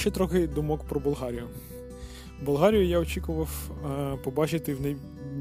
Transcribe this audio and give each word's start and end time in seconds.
Ще 0.00 0.10
трохи 0.10 0.46
думок 0.46 0.84
про 0.84 1.00
Болгарію. 1.00 1.48
Болгарію 2.42 2.86
я 2.86 2.98
очікував 2.98 3.70
е, 3.70 4.16
побачити 4.16 4.74
в 4.74 4.96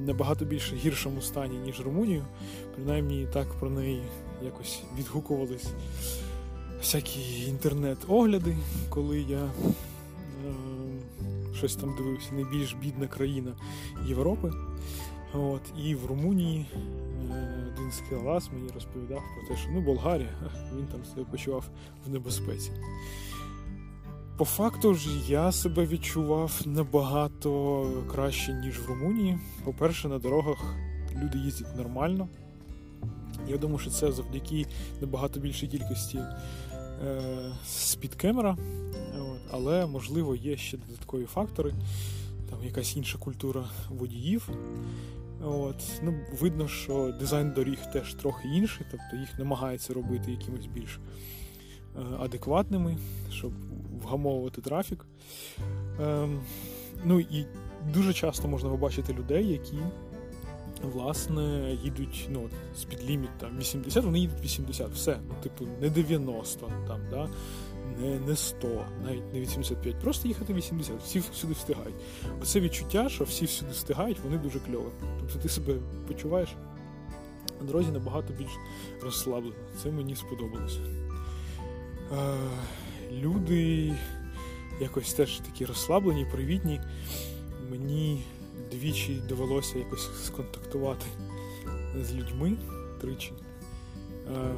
набагато 0.06 0.46
більш 0.46 0.74
гіршому 0.74 1.22
стані, 1.22 1.58
ніж 1.58 1.82
Румунію. 1.82 2.26
Принаймні 2.76 3.28
так 3.34 3.48
про 3.54 3.70
неї 3.70 4.02
якось 4.44 4.82
відгукувались 4.98 5.68
всякі 6.80 7.46
інтернет-огляди, 7.48 8.58
коли 8.90 9.20
я 9.20 9.44
е, 9.44 9.52
щось 11.56 11.76
там 11.76 11.96
дивився, 11.98 12.34
найбільш 12.34 12.74
бідна 12.74 13.08
країна 13.08 13.52
Європи. 14.08 14.52
От, 15.34 15.62
І 15.86 15.96
в 15.96 16.06
Румунії 16.06 16.66
е, 16.74 17.74
один 17.74 17.92
скалас 17.92 18.50
мені 18.54 18.70
розповідав 18.74 19.22
про 19.36 19.48
те, 19.48 19.62
що 19.62 19.72
ну, 19.74 19.82
Болгарія, 19.82 20.30
він 20.78 20.88
там 20.88 21.06
себе 21.06 21.26
почував 21.32 21.64
в 22.06 22.10
небезпеці. 22.10 22.72
По 24.40 24.46
факту 24.46 24.94
ж 24.94 25.10
я 25.28 25.52
себе 25.52 25.86
відчував 25.86 26.62
набагато 26.66 27.92
краще, 28.12 28.54
ніж 28.54 28.80
в 28.80 28.86
Румунії. 28.86 29.40
По-перше, 29.66 30.08
на 30.08 30.20
дорогах 30.20 30.76
люди 31.16 31.38
їздять 31.38 31.78
нормально. 31.78 32.28
Я 33.48 33.58
думаю, 33.58 33.80
що 33.80 33.90
це 33.90 34.12
завдяки 34.12 34.66
набагато 35.02 35.40
більшій 35.40 35.68
кількості 35.68 36.18
е, 36.18 37.22
спідкемера. 37.66 38.58
От, 39.20 39.40
але, 39.52 39.86
можливо, 39.86 40.36
є 40.36 40.58
ще 40.58 40.78
додаткові 40.78 41.26
фактори, 41.26 41.74
там 42.50 42.64
якась 42.64 42.98
інша 42.98 43.18
культура 43.18 43.64
водіїв. 43.90 44.50
От, 45.44 45.84
ну, 46.04 46.14
Видно, 46.40 46.68
що 46.68 47.14
дизайн 47.20 47.52
доріг 47.52 47.78
теж 47.94 48.14
трохи 48.14 48.48
інший, 48.48 48.86
тобто 48.92 49.16
їх 49.16 49.40
намагається 49.40 49.94
робити 49.94 50.32
якимось 50.32 50.66
більш 50.66 51.00
е, 51.96 52.02
адекватними, 52.20 52.98
щоб 53.32 53.52
вгамовувати 54.10 54.62
трафік. 54.62 55.06
Ем, 56.00 56.40
Ну 57.04 57.20
і 57.20 57.46
дуже 57.94 58.14
часто 58.14 58.48
можна 58.48 58.70
побачити 58.70 59.14
людей, 59.14 59.48
які 59.48 59.78
власне 60.94 61.78
їдуть 61.84 62.28
ну, 62.30 62.50
спідліміт 62.76 63.30
там 63.38 63.58
80, 63.60 64.04
вони 64.04 64.20
їдуть 64.20 64.42
80, 64.42 64.92
все. 64.94 65.20
Ну, 65.28 65.36
типу, 65.44 65.66
не 65.82 65.90
90, 65.90 66.72
там, 66.88 67.00
да? 67.12 67.30
не 68.02 68.20
не 68.20 68.36
100, 68.36 68.86
навіть 69.06 69.34
не 69.34 69.40
85, 69.40 69.96
просто 69.96 70.28
їхати 70.28 70.54
80, 70.54 70.96
всі 71.04 71.20
всюди 71.20 71.54
встигають. 71.54 71.96
Оце 72.42 72.60
відчуття, 72.60 73.10
що 73.10 73.24
всі 73.24 73.46
всюди 73.46 73.72
встигають, 73.72 74.18
вони 74.24 74.38
дуже 74.38 74.60
кльові. 74.60 74.90
Тобто 75.20 75.40
ти 75.40 75.50
себе 75.50 75.74
почуваєш 76.08 76.50
на 77.62 77.68
дорозі 77.68 77.92
набагато 77.92 78.34
більш 78.34 78.52
розслаблено. 79.04 79.56
Це 79.84 79.92
мені 79.92 80.16
сподобалося. 80.16 80.80
Е, 82.12 82.36
люди 83.12 83.94
якось 84.82 85.14
теж 85.14 85.40
такі 85.40 85.66
розслаблені, 85.66 86.26
привітні. 86.26 86.82
Мені 87.72 88.22
двічі 88.72 89.22
довелося 89.30 89.80
якось 89.80 90.26
сконтактувати 90.26 91.06
з 92.02 92.14
людьми 92.14 92.58
тричі. 93.02 93.32
Е, 94.28 94.54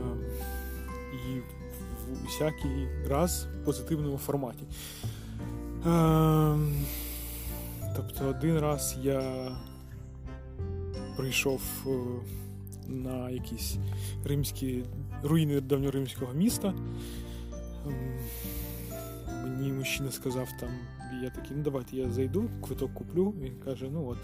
і 1.13 1.39
в 1.39 2.25
усякий 2.27 2.87
раз 3.09 3.47
в 3.61 3.65
позитивному 3.65 4.17
форматі. 4.17 4.63
Е, 5.85 6.57
тобто 7.95 8.27
один 8.29 8.59
раз 8.59 8.97
я 9.03 9.51
прийшов 11.17 11.61
е, 11.87 11.89
на 12.87 13.29
якісь 13.29 13.77
римські 14.25 14.83
руїни 15.23 15.61
давньоримського 15.61 16.33
міста. 16.33 16.73
Мені 19.61 19.73
мужчина 19.73 20.11
сказав 20.11 20.49
там, 20.59 20.69
я 21.23 21.29
такий, 21.29 21.57
ну 21.57 21.63
давайте 21.63 21.97
я 21.97 22.09
зайду, 22.09 22.49
квиток 22.65 22.93
куплю. 22.93 23.33
Він 23.41 23.53
каже, 23.65 23.89
ну 23.91 24.07
от, 24.07 24.17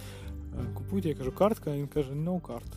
е, 0.59 0.73
купуйте, 0.73 1.09
я 1.09 1.15
кажу, 1.15 1.31
картка, 1.31 1.71
він 1.71 1.87
каже, 1.87 2.11
no 2.11 2.41
карт. 2.41 2.73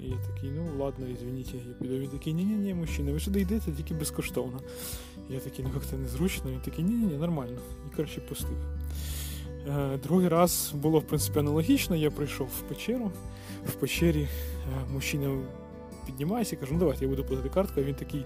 І 0.00 0.08
я 0.08 0.16
такий, 0.16 0.50
ну 0.50 0.84
ладно, 0.84 1.06
извините, 1.12 1.50
я 1.56 1.74
піду. 1.74 1.98
Він 1.98 2.08
такий, 2.08 2.34
ні-ні-ні, 2.34 2.74
мужчина, 2.74 3.12
ви 3.12 3.20
сюди 3.20 3.40
йдете 3.40 3.72
тільки 3.72 3.94
безкоштовно. 3.94 4.60
Я 5.28 5.40
такий, 5.40 5.64
ну 5.64 5.70
як 5.74 5.86
це 5.86 5.96
незручно, 5.96 6.50
він 6.50 6.60
такий, 6.60 6.84
ні-ні, 6.84 7.16
нормально. 7.16 7.58
І 7.86 7.96
коротше 7.96 8.20
пустив. 8.20 8.58
Е, 9.68 9.98
другий 10.02 10.28
раз 10.28 10.72
було, 10.74 10.98
в 10.98 11.06
принципі, 11.06 11.38
аналогічно. 11.38 11.96
Я 11.96 12.10
прийшов 12.10 12.46
в 12.46 12.60
печеру. 12.60 13.12
В 13.66 13.74
печері 13.74 14.22
е, 14.22 14.92
мужчина 14.92 15.38
піднімається 16.06 16.56
і 16.56 16.58
каже, 16.58 16.72
ну 16.72 16.78
давайте 16.78 17.04
я 17.04 17.10
буду 17.10 17.24
платити 17.24 17.48
картку, 17.48 17.80
а 17.80 17.82
він 17.82 17.94
такий, 17.94 18.24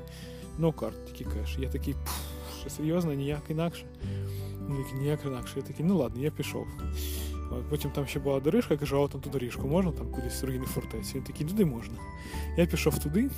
no 0.60 0.74
карт, 0.74 1.04
тільки 1.06 1.24
кеш. 1.24 1.56
Я 1.58 1.68
такий, 1.68 1.94
що 2.64 2.70
серйозно, 2.70 3.14
ніяк 3.14 3.42
інакше. 3.48 3.84
Ніяк 5.00 5.20
інакше. 5.26 5.52
Я 5.56 5.62
такий, 5.62 5.86
ну 5.86 5.96
ладно, 5.96 6.22
я 6.22 6.30
пішов. 6.30 6.66
От, 7.50 7.64
Потім 7.70 7.90
там 7.90 8.06
ще 8.06 8.20
була 8.20 8.40
доріжка, 8.40 8.74
я 8.74 8.80
кажу, 8.80 9.02
а 9.02 9.08
там 9.08 9.20
ту 9.20 9.30
доріжку 9.30 9.68
можна, 9.68 9.92
там 9.92 10.10
кудись 10.10 10.42
в 10.42 10.46
руїни 10.46 10.66
фортеці. 10.66 11.14
Він 11.14 11.22
такий, 11.22 11.46
туди 11.46 11.64
можна. 11.64 11.94
Я 12.56 12.66
пішов 12.66 12.98
туди. 12.98 13.30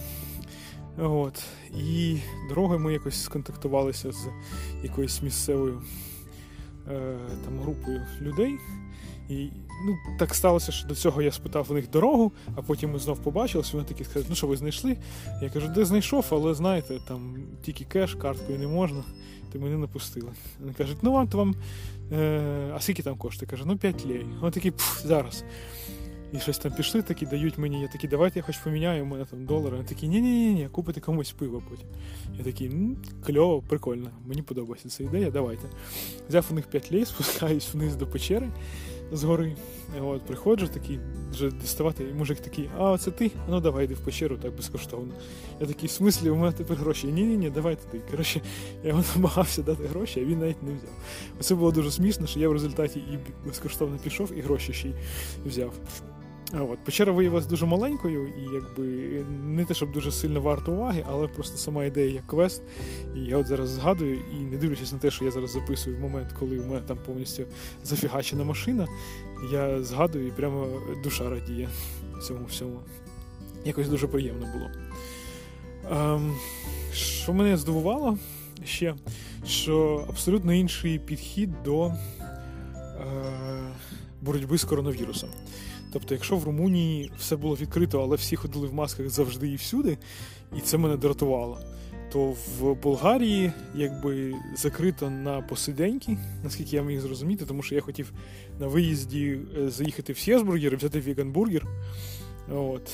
От, 0.99 1.45
І 1.79 2.19
дорогою 2.49 2.81
ми 2.81 2.93
якось 2.93 3.23
сконтактувалися 3.23 4.13
з 4.13 4.29
якоюсь 4.83 5.23
місцевою 5.23 5.83
е, 6.89 7.19
там 7.45 7.59
групою 7.59 8.03
людей. 8.21 8.59
І 9.29 9.49
ну, 9.87 9.97
так 10.19 10.35
сталося, 10.35 10.73
що 10.73 10.89
до 10.89 10.95
цього 10.95 11.23
я 11.23 11.33
спитав 11.33 11.67
у 11.71 11.75
них 11.75 11.91
дорогу, 11.91 12.33
а 12.57 12.63
потім 12.63 12.93
ми 12.93 12.99
знов 12.99 13.19
побачилися, 13.19 13.71
вони 13.73 13.89
такі 13.89 14.05
сказали, 14.05 14.27
ну 14.29 14.35
що 14.35 14.47
ви 14.47 14.57
знайшли? 14.57 14.97
Я 15.43 15.51
кажу, 15.51 15.69
де 15.75 15.85
знайшов, 15.85 16.27
але 16.31 16.55
знаєте, 16.55 16.99
там 17.09 17.37
тільки 17.63 17.85
кеш, 17.85 18.15
карткою 18.15 18.59
не 18.59 18.67
можна, 18.67 19.05
то 19.53 19.59
мене 19.59 19.77
не 19.79 19.87
пустили. 19.87 20.33
Вони 20.61 20.73
кажуть, 20.73 20.99
ну 21.03 21.13
вам 21.13 21.29
то 21.29 21.39
вам. 21.39 21.55
Е, 22.13 22.73
а 22.75 22.81
скільки 22.81 23.03
там 23.03 23.17
коштує? 23.17 23.51
Кажу, 23.51 23.65
ну 23.67 23.77
5 23.77 24.07
лей. 24.07 24.27
Вони 24.41 24.53
такі, 24.53 24.73
зараз. 25.05 25.45
І 26.33 26.39
щось 26.39 26.59
там 26.59 26.73
пішли, 26.73 27.03
такі 27.03 27.27
дають 27.27 27.59
мені. 27.59 27.81
Я 27.81 27.89
такий, 27.89 28.11
давайте 28.11 28.39
я 28.39 28.43
хоч 28.43 28.57
поміняю, 28.57 29.03
у 29.03 29.07
мене 29.07 29.25
там 29.25 29.45
долари. 29.45 29.77
Вони 29.77 29.89
такі, 29.89 30.09
ні-ні, 30.09 30.55
ні 30.55 30.69
купити 30.69 31.01
комусь 31.01 31.33
пиво 31.33 31.63
потім. 31.71 31.87
Я 32.39 32.45
такий, 32.45 32.69
ну, 32.69 32.97
кльово, 33.27 33.63
прикольно, 33.69 34.11
мені 34.27 34.43
подобається 34.43 34.89
ця 34.89 35.05
ідея, 35.05 35.31
давайте. 35.31 35.69
Взяв 36.29 36.47
у 36.51 36.55
них 36.55 36.67
5 36.67 36.93
лей, 36.93 37.05
спускаюсь 37.05 37.75
вниз 37.75 37.97
до 37.97 38.07
печери 38.07 38.51
згори. 39.13 39.57
От, 40.01 40.23
Приходжу 40.23 40.67
такий, 40.67 40.99
вже 41.33 41.51
діставати, 41.51 42.05
і 42.05 42.15
мужик 42.15 42.41
такий, 42.41 42.71
а 42.79 42.99
це 42.99 43.11
ти? 43.11 43.31
Ну 43.49 43.61
давай 43.61 43.85
йди 43.85 43.95
в 43.95 43.99
печеру 43.99 44.37
так 44.37 44.57
безкоштовно. 44.57 45.13
Я 45.61 45.67
такий, 45.67 45.89
в 45.89 45.91
смислі, 45.91 46.31
у 46.31 46.37
мене 46.37 46.53
тепер 46.53 46.77
гроші. 46.77 47.07
Ні-ні, 47.07 47.37
ні 47.37 47.51
давай 47.51 47.77
ти. 47.93 48.01
Коротше, 48.11 48.41
я 48.85 48.89
його 48.89 49.05
намагався 49.17 49.63
дати 49.63 49.87
гроші, 49.87 50.21
а 50.21 50.25
він 50.25 50.39
навіть 50.39 50.63
не 50.63 50.73
взяв. 50.73 50.91
Оце 51.41 51.55
було 51.55 51.71
дуже 51.71 51.91
смішно, 51.91 52.27
що 52.27 52.41
я 52.41 52.49
в 52.49 52.53
результаті 52.53 52.99
і 52.99 53.19
безкоштовно 53.47 53.99
пішов, 53.99 54.33
і 54.39 54.41
гроші 54.41 54.73
ще 54.73 54.89
й 54.89 54.93
взяв. 55.47 55.73
От, 56.53 56.79
Печера 56.79 57.13
виявилася 57.13 57.49
дуже 57.49 57.67
маленькою 57.67 58.29
і 58.29 58.43
якби 58.55 58.87
не 59.45 59.65
те, 59.65 59.75
щоб 59.75 59.93
дуже 59.93 60.13
сильно 60.13 60.41
варто 60.41 60.73
уваги, 60.73 61.05
але 61.09 61.29
просто 61.29 61.59
сама 61.59 61.85
ідея 61.85 62.13
як 62.13 62.27
квест. 62.27 62.63
І 63.17 63.21
я 63.21 63.37
от 63.37 63.47
зараз 63.47 63.69
згадую, 63.69 64.19
і 64.33 64.37
не 64.37 64.57
дивлячись 64.57 64.93
на 64.93 64.99
те, 64.99 65.11
що 65.11 65.25
я 65.25 65.31
зараз 65.31 65.51
записую 65.51 65.97
в 65.97 66.01
момент, 66.01 66.33
коли 66.39 66.59
у 66.59 66.67
мене 66.67 66.81
там 66.81 66.99
повністю 67.07 67.45
зафігачена 67.85 68.45
машина, 68.45 68.87
я 69.53 69.83
згадую 69.83 70.27
і 70.27 70.31
прямо 70.31 70.67
душа 71.05 71.31
радіє 71.31 71.69
цьому 72.23 72.45
всьому. 72.47 72.81
Якось 73.65 73.89
дуже 73.89 74.07
приємно 74.07 74.47
було. 74.53 74.71
Ем, 75.91 76.37
Що 76.93 77.33
мене 77.33 77.57
здивувало 77.57 78.19
ще, 78.65 78.95
що 79.47 80.05
абсолютно 80.09 80.53
інший 80.53 80.99
підхід 80.99 81.63
до 81.63 81.87
е, 81.87 81.93
боротьби 84.23 84.59
з 84.59 84.65
коронавірусом. 84.65 85.31
Тобто, 85.97 86.15
якщо 86.15 86.37
в 86.37 86.45
Румунії 86.45 87.11
все 87.19 87.37
було 87.37 87.57
відкрито, 87.57 88.03
але 88.03 88.17
всі 88.17 88.37
ходили 88.37 88.67
в 88.67 88.75
масках 88.75 89.09
завжди 89.09 89.49
і 89.49 89.57
всюди, 89.57 89.99
і 90.57 90.61
це 90.61 90.79
мене 90.79 90.97
дратувало, 90.97 91.61
то 92.13 92.35
в 92.59 92.75
Болгарії 92.75 93.53
якби 93.75 94.35
закрито 94.57 95.11
на 95.11 95.41
посиденьки, 95.41 96.19
наскільки 96.45 96.77
я 96.77 96.83
міг 96.83 97.01
зрозуміти, 97.01 97.45
тому 97.47 97.63
що 97.63 97.75
я 97.75 97.81
хотів 97.81 98.13
на 98.61 98.67
виїзді 98.67 99.39
е, 99.59 99.71
заїхати 99.71 100.13
в 100.13 100.19
Сєсбургер 100.19 100.73
і 100.73 100.77
взяти 100.77 101.01
віганбургер. 101.01 101.67
От, 102.55 102.91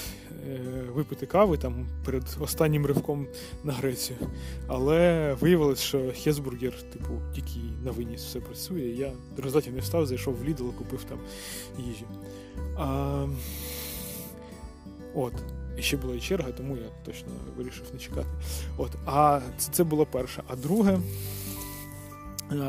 Випити 0.94 1.26
кави 1.26 1.56
там 1.56 1.86
перед 2.04 2.36
останнім 2.40 2.86
ривком 2.86 3.26
на 3.64 3.72
Грецію. 3.72 4.18
Але 4.66 5.34
виявилось, 5.40 5.80
що 5.80 6.12
Хесбургер, 6.16 6.82
типу, 6.82 7.20
тільки 7.34 7.60
на 7.84 7.90
виніс 7.90 8.24
все 8.24 8.40
працює. 8.40 8.80
Я 8.80 9.12
в 9.36 9.40
результаті 9.40 9.70
не 9.70 9.80
встав, 9.80 10.06
зайшов 10.06 10.34
в 10.34 10.44
Лідл, 10.44 10.68
купив 10.68 11.04
там 11.04 11.18
їжі. 11.78 12.04
А, 12.76 13.26
От. 15.14 15.32
І 15.78 15.82
ще 15.82 15.96
була 15.96 16.14
і 16.14 16.20
черга, 16.20 16.52
тому 16.52 16.76
я 16.76 16.88
точно 17.04 17.28
вирішив 17.56 17.84
не 17.92 17.98
чекати. 17.98 18.28
От, 18.76 18.90
А 19.06 19.40
це, 19.58 19.72
це 19.72 19.84
було 19.84 20.06
перше. 20.06 20.42
А 20.46 20.56
друге, 20.56 20.98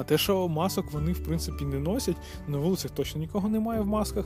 те, 0.06 0.18
що 0.18 0.48
масок 0.48 0.92
вони, 0.92 1.12
в 1.12 1.24
принципі, 1.24 1.66
не 1.66 1.80
носять. 1.80 2.16
На 2.48 2.58
вулицях 2.58 2.92
точно 2.92 3.22
нікого 3.22 3.50
немає 3.50 3.82
в 3.82 3.88
масках. 3.88 4.26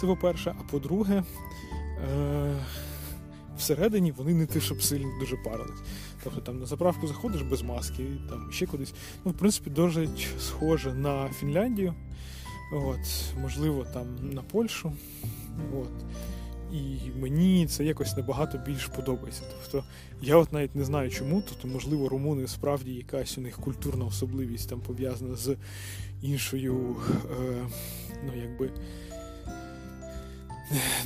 Це 0.00 0.06
по-перше. 0.06 0.54
А 0.60 0.70
по-друге, 0.70 1.14
е- 1.14 1.24
всередині 3.58 4.12
вони 4.12 4.34
не 4.34 4.46
те, 4.46 4.60
щоб 4.60 4.82
сильно 4.82 5.18
дуже 5.20 5.36
парились. 5.36 5.80
Тобто 6.24 6.40
там 6.40 6.60
на 6.60 6.66
заправку 6.66 7.06
заходиш 7.06 7.42
без 7.42 7.62
маски, 7.62 8.04
там 8.28 8.52
ще 8.52 8.66
кудись. 8.66 8.94
Ну, 9.24 9.30
в 9.30 9.34
принципі, 9.34 9.70
дуже 9.70 10.08
схоже 10.40 10.94
на 10.94 11.28
Фінляндію. 11.28 11.94
От, 12.72 13.34
Можливо, 13.42 13.86
там 13.94 14.06
на 14.32 14.42
Польщу. 14.42 14.92
От. 15.80 16.04
І 16.72 17.10
мені 17.20 17.66
це 17.66 17.84
якось 17.84 18.16
набагато 18.16 18.58
більш 18.58 18.86
подобається. 18.86 19.42
Тобто 19.50 19.88
я 20.22 20.36
от 20.36 20.52
навіть 20.52 20.74
не 20.74 20.84
знаю 20.84 21.10
чому, 21.10 21.42
тобто, 21.48 21.68
можливо, 21.68 22.08
румуни 22.08 22.46
справді 22.48 22.92
якась 22.92 23.38
у 23.38 23.40
них 23.40 23.56
культурна 23.56 24.04
особливість 24.04 24.68
там 24.68 24.80
пов'язана 24.80 25.36
з 25.36 25.56
іншою, 26.22 26.96
е, 27.40 27.68
ну 28.26 28.32
якби 28.42 28.70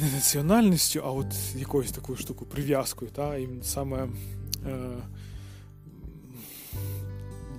не 0.00 0.12
національністю, 0.14 1.00
а 1.05 1.10
от 1.10 1.34
якоюсь 1.56 1.93
такою 1.93 2.19
штукою, 2.19 2.50
прив'язкою. 2.50 3.10
Та, 3.10 3.37
і 3.37 3.49
саме, 3.62 4.08
е, 4.66 4.88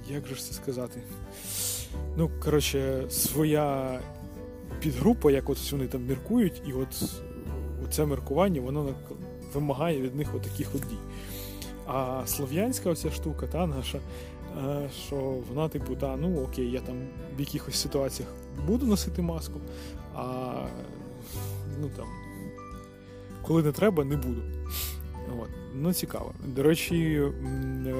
як 0.09 0.27
же 0.27 0.35
це 0.35 0.53
сказати? 0.53 1.01
Ну, 2.17 2.31
коротше, 2.43 3.05
своя 3.09 3.99
підгрупа, 4.79 5.31
як 5.31 5.49
от 5.49 5.71
вони 5.71 5.87
там 5.87 6.05
міркують, 6.05 6.61
і 6.67 6.73
от 6.73 7.11
це 7.89 8.05
міркування 8.05 8.61
воно 8.61 8.95
вимагає 9.53 10.01
від 10.01 10.15
них 10.15 10.27
таких 10.43 10.67
от 10.75 10.81
дій. 10.81 10.97
А 11.87 12.23
слов'янська 12.25 12.89
оця 12.89 13.11
штука, 13.11 13.47
та 13.47 13.67
наша, 13.67 13.99
е, 14.57 14.89
що 15.05 15.15
вона, 15.49 15.69
типу, 15.69 15.95
та, 15.95 16.17
ну 16.17 16.43
окей, 16.43 16.71
я 16.71 16.79
там 16.79 16.95
в 17.37 17.39
якихось 17.39 17.75
ситуаціях 17.75 18.33
буду 18.67 18.85
носити 18.85 19.21
маску, 19.21 19.59
а 20.15 20.53
ну 21.81 21.89
там, 21.97 22.07
коли 23.41 23.63
не 23.63 23.71
треба, 23.71 24.03
не 24.03 24.17
буду. 24.17 24.41
От. 25.39 25.49
Ну, 25.75 25.93
цікаво. 25.93 26.33
До 26.45 26.63
речі, 26.63 27.21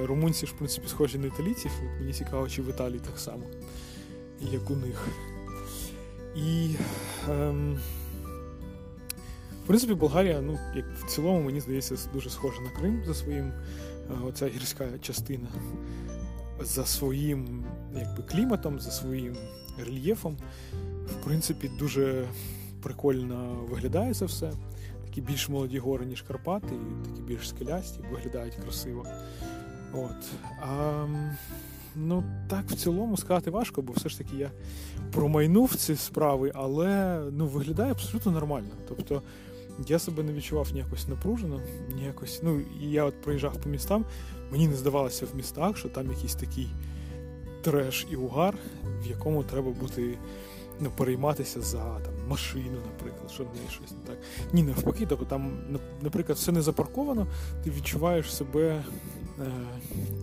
румунці 0.03 0.45
ж, 0.45 0.53
в 0.53 0.57
принципі, 0.57 0.87
схожі 0.87 1.17
на 1.17 1.27
італійців. 1.27 1.71
Мені 1.99 2.13
цікаво, 2.13 2.49
чи 2.49 2.61
в 2.61 2.69
Італії 2.69 2.99
так 2.99 3.19
само, 3.19 3.43
як 4.51 4.69
у 4.69 4.75
них. 4.75 5.07
І. 6.35 6.75
Ем, 7.29 7.79
в 9.69 9.71
принципі, 9.71 9.93
Болгарія, 9.93 10.41
ну, 10.41 10.59
як 10.75 10.85
в 10.85 11.07
цілому, 11.07 11.41
мені 11.41 11.59
здається, 11.59 11.95
дуже 12.13 12.29
схожа 12.29 12.61
на 12.61 12.69
Крим 12.69 13.03
за 13.05 13.13
своїм, 13.13 13.45
е, 13.45 13.53
оця 14.27 14.47
гірська 14.47 14.87
частина, 15.01 15.47
за 16.61 16.85
своїм 16.85 17.65
якби, 17.95 18.23
кліматом, 18.23 18.79
за 18.79 18.91
своїм 18.91 19.35
рельєфом. 19.85 20.37
В 21.05 21.25
принципі, 21.25 21.71
дуже 21.79 22.27
прикольно 22.81 23.65
виглядає 23.69 24.13
це 24.13 24.25
все. 24.25 24.51
Такі 25.05 25.21
більш 25.21 25.49
молоді 25.49 25.79
гори, 25.79 26.05
ніж 26.05 26.21
Карпати, 26.21 26.75
і 26.75 27.09
такі 27.09 27.21
більш 27.21 27.49
скелясті, 27.49 27.99
виглядають 28.11 28.55
красиво. 28.55 29.05
От. 29.93 30.31
А, 30.61 31.05
Ну, 31.95 32.23
так 32.49 32.65
в 32.69 32.75
цілому 32.75 33.17
сказати 33.17 33.51
важко, 33.51 33.81
бо 33.81 33.93
все 33.93 34.09
ж 34.09 34.17
таки 34.17 34.37
я 34.37 34.51
промайнув 35.11 35.75
ці 35.75 35.95
справи, 35.95 36.51
але 36.55 37.21
ну, 37.31 37.47
виглядає 37.47 37.91
абсолютно 37.91 38.31
нормально. 38.31 38.69
Тобто 38.87 39.21
я 39.87 39.99
себе 39.99 40.23
не 40.23 40.33
відчував 40.33 40.67
ніякось 40.73 41.07
напружено, 41.07 41.61
ніякось. 41.95 42.39
Ну, 42.43 42.61
і 42.81 42.91
я 42.91 43.03
от 43.03 43.21
проїжджав 43.21 43.61
по 43.63 43.69
містам, 43.69 44.05
мені 44.51 44.67
не 44.67 44.75
здавалося 44.75 45.25
в 45.25 45.35
містах, 45.35 45.77
що 45.77 45.89
там 45.89 46.07
якийсь 46.11 46.35
такий 46.35 46.67
треш 47.61 48.07
і 48.11 48.15
угар, 48.15 48.55
в 49.03 49.09
якому 49.09 49.43
треба 49.43 49.71
бути 49.71 50.17
ну, 50.79 50.89
перейматися 50.97 51.61
за 51.61 51.99
там, 51.99 52.13
машину, 52.27 52.77
наприклад, 52.85 53.31
що 53.31 53.43
в 53.43 53.47
неї 53.55 53.67
щось 53.69 53.91
не 53.91 53.97
так. 54.07 54.17
Ні, 54.53 54.63
навпаки, 54.63 55.05
тобто 55.05 55.25
там, 55.25 55.51
наприклад, 56.01 56.37
все 56.37 56.51
не 56.51 56.61
запарковано, 56.61 57.27
ти 57.63 57.69
відчуваєш 57.69 58.35
себе 58.35 58.83
е, 59.39 59.51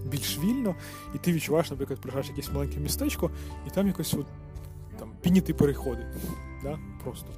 більш 0.09 0.39
вільно, 0.39 0.75
і 1.15 1.19
ти 1.19 1.33
відчуваєш, 1.33 1.71
наприклад, 1.71 2.01
приїжджаєш 2.01 2.29
якесь 2.29 2.53
маленьке 2.53 2.81
містечко, 2.81 3.31
і 3.67 3.71
там 3.71 3.87
якось 3.87 4.15
от, 4.15 4.27
там, 4.99 5.11
підняти 5.23 5.55
переходи. 5.55 6.07
Да? 6.63 6.79
Просто. 7.05 7.29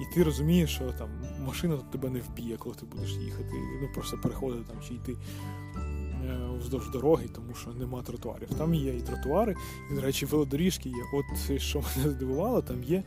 І 0.00 0.14
ти 0.14 0.22
розумієш, 0.22 0.74
що 0.74 0.92
там 0.92 1.08
машина 1.46 1.78
тебе 1.92 2.10
не 2.10 2.20
вб'є, 2.20 2.56
коли 2.56 2.74
ти 2.74 2.86
будеш 2.86 3.10
їхати, 3.10 3.52
ну 3.82 3.88
просто 3.94 4.18
переходити 4.18 4.64
там 4.68 4.76
чи 4.88 4.94
йти 4.94 5.16
вздовж 6.64 6.90
дороги, 6.90 7.26
тому 7.34 7.54
що 7.54 7.70
нема 7.70 8.02
тротуарів. 8.02 8.48
Там 8.58 8.74
є 8.74 8.96
і 8.96 9.00
тротуари, 9.00 9.56
і, 9.90 9.94
до 9.94 10.00
речі, 10.00 10.26
велодоріжки 10.26 10.88
є. 10.88 11.02
От 11.14 11.60
що 11.60 11.82
мене 11.96 12.10
здивувало, 12.10 12.62
там 12.62 12.84
є 12.84 13.02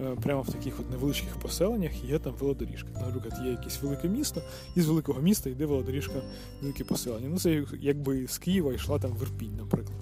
е, 0.00 0.16
прямо 0.22 0.42
в 0.42 0.52
таких 0.52 0.80
от 0.80 0.90
невеличких 0.90 1.36
поселеннях 1.36 2.04
є 2.04 2.18
там 2.18 2.34
велодоріжка. 2.40 2.88
Наприклад, 2.94 3.40
є 3.44 3.50
якесь 3.50 3.82
велике 3.82 4.08
місто, 4.08 4.42
і 4.76 4.80
з 4.80 4.86
великого 4.86 5.20
міста 5.20 5.50
йде 5.50 5.66
велодоріжка 5.66 6.22
велике 6.62 6.84
поселення. 6.84 7.28
Ну 7.28 7.38
це 7.38 7.64
якби 7.80 8.26
з 8.26 8.38
Києва 8.38 8.72
йшла 8.72 8.98
там 8.98 9.10
в 9.12 9.22
Ірпінь, 9.22 9.56
наприклад. 9.56 9.98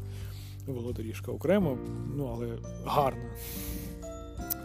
Велодоріжка 0.67 1.33
окремо, 1.33 1.79
ну 2.17 2.31
але 2.35 2.59
гарна. 2.85 3.31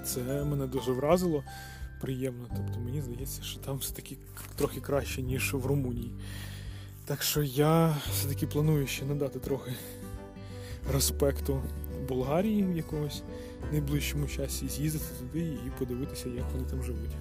Це 0.05 0.43
мене 0.43 0.67
дуже 0.67 0.91
вразило 0.91 1.43
приємно. 2.01 2.45
Тобто 2.55 2.79
мені 2.79 3.01
здається, 3.01 3.43
що 3.43 3.59
там 3.59 3.77
все-таки 3.77 4.17
трохи 4.55 4.81
краще, 4.81 5.21
ніж 5.21 5.53
в 5.53 5.65
Румунії. 5.65 6.11
Так 7.05 7.23
що 7.23 7.43
я 7.43 7.95
все-таки 8.11 8.47
планую 8.47 8.87
ще 8.87 9.05
надати 9.05 9.39
трохи 9.39 9.71
респекту 10.93 11.61
Болгарії 12.09 12.63
в 12.63 12.77
якомусь 12.77 13.23
найближчому 13.71 14.27
часі, 14.27 14.67
з'їздити 14.67 15.05
туди 15.19 15.39
і 15.39 15.79
подивитися, 15.79 16.29
як 16.29 16.45
вони 16.51 16.69
там 16.69 16.83
живуть. 16.83 17.15